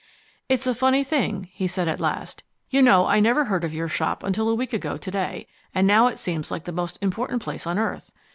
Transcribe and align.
"It's 0.49 0.65
a 0.65 0.73
funny 0.73 1.03
thing," 1.03 1.47
he 1.51 1.67
said 1.67 1.87
at 1.87 1.99
last. 1.99 2.41
"You 2.71 2.81
know 2.81 3.05
I 3.05 3.19
never 3.19 3.45
heard 3.45 3.63
of 3.63 3.71
your 3.71 3.87
shop 3.87 4.23
until 4.23 4.49
a 4.49 4.55
week 4.55 4.73
ago 4.73 4.97
to 4.97 5.11
day, 5.11 5.45
and 5.75 5.85
now 5.85 6.07
it 6.07 6.17
seems 6.17 6.49
like 6.49 6.63
the 6.63 6.71
most 6.71 6.97
important 7.03 7.43
place 7.43 7.67
on 7.67 7.77
earth. 7.77 8.11